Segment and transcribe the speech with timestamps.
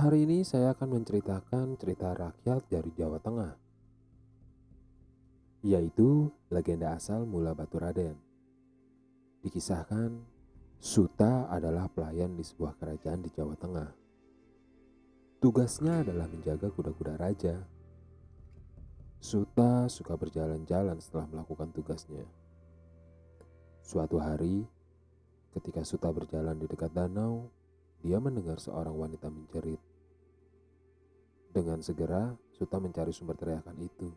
[0.00, 3.52] Hari ini saya akan menceritakan cerita rakyat dari Jawa Tengah,
[5.60, 8.16] yaitu legenda asal Mula Batu Raden.
[9.44, 10.24] Dikisahkan,
[10.80, 13.92] Suta adalah pelayan di sebuah kerajaan di Jawa Tengah.
[15.36, 17.60] Tugasnya adalah menjaga kuda-kuda raja.
[19.20, 22.24] Suta suka berjalan-jalan setelah melakukan tugasnya.
[23.84, 24.64] Suatu hari,
[25.52, 27.52] ketika Suta berjalan di dekat danau,
[28.00, 29.89] dia mendengar seorang wanita menjerit.
[31.50, 34.12] Dengan segera, Suta mencari sumber teriakan itu.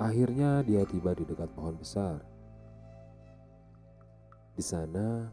[0.00, 2.24] Akhirnya dia tiba di dekat pohon besar.
[4.56, 5.28] Di sana,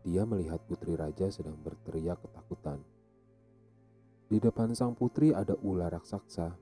[0.00, 2.80] dia melihat putri raja sedang berteriak ketakutan.
[4.32, 6.56] Di depan sang putri ada ular raksasa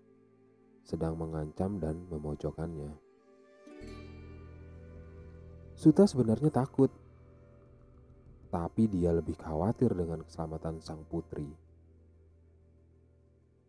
[0.83, 2.99] sedang mengancam dan memojokkannya.
[5.79, 6.91] Suta sebenarnya takut
[8.51, 11.70] tapi dia lebih khawatir dengan keselamatan sang putri.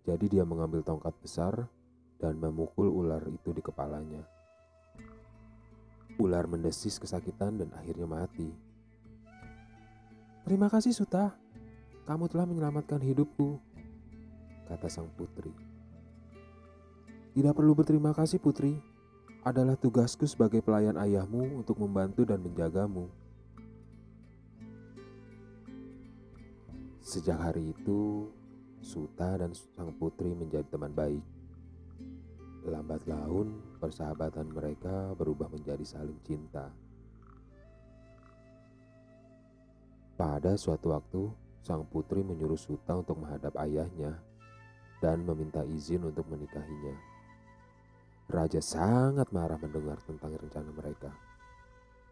[0.02, 1.70] Jadi dia mengambil tongkat besar
[2.18, 4.26] dan memukul ular itu di kepalanya.
[6.18, 8.50] Ular mendesis kesakitan dan akhirnya mati.
[10.46, 11.38] Terima kasih Suta,
[12.10, 13.62] kamu telah menyelamatkan hidupku,
[14.66, 15.54] kata sang putri.
[17.32, 18.82] Tidak perlu berterima kasih putri,
[19.42, 23.10] adalah tugasku sebagai pelayan ayahmu untuk membantu dan menjagamu.
[27.02, 28.30] Sejak hari itu,
[28.82, 31.22] Suta dan sang putri menjadi teman baik.
[32.66, 36.70] Lambat laun, persahabatan mereka berubah menjadi saling cinta.
[40.18, 41.24] Pada suatu waktu,
[41.62, 44.22] sang putri menyuruh Suta untuk menghadap ayahnya
[45.02, 46.94] dan meminta izin untuk menikahinya.
[48.30, 51.10] Raja sangat marah mendengar tentang rencana mereka.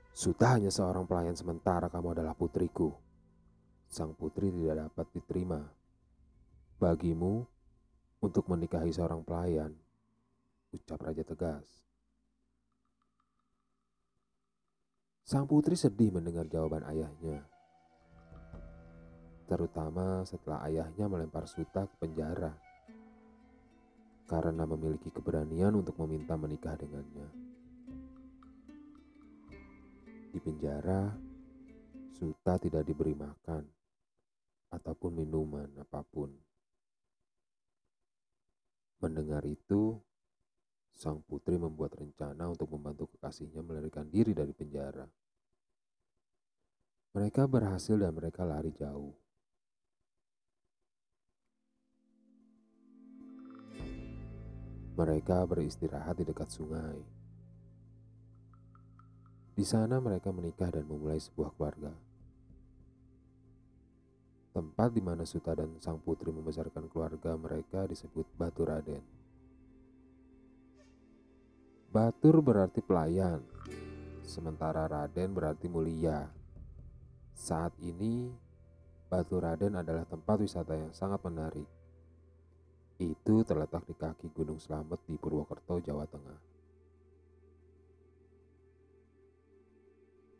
[0.10, 3.10] Suta hanya seorang pelayan sementara, kamu adalah putriku
[3.90, 5.79] sang putri tidak dapat diterima.
[6.80, 7.44] Bagimu,
[8.24, 9.76] untuk menikahi seorang pelayan,
[10.72, 11.68] ucap raja tegas.
[15.28, 17.44] Sang putri sedih mendengar jawaban ayahnya,
[19.44, 22.56] terutama setelah ayahnya melempar Suta ke penjara
[24.32, 27.28] karena memiliki keberanian untuk meminta menikah dengannya.
[30.32, 31.12] Di penjara,
[32.16, 33.68] Suta tidak diberi makan
[34.72, 36.49] ataupun minuman apa pun.
[39.00, 39.96] Mendengar itu,
[40.92, 45.08] sang putri membuat rencana untuk membantu kekasihnya melarikan diri dari penjara.
[47.16, 49.16] Mereka berhasil dan mereka lari jauh.
[55.00, 57.00] Mereka beristirahat di dekat sungai.
[59.56, 62.09] Di sana mereka menikah dan memulai sebuah keluarga.
[64.60, 69.00] Tempat di mana Suta dan sang putri membesarkan keluarga mereka disebut Batu Raden.
[71.88, 73.40] Batur berarti pelayan,
[74.20, 76.28] sementara Raden berarti mulia.
[77.32, 78.36] Saat ini,
[79.08, 81.64] Batu Raden adalah tempat wisata yang sangat menarik.
[83.00, 86.49] Itu terletak di kaki Gunung Slamet di Purwokerto, Jawa Tengah.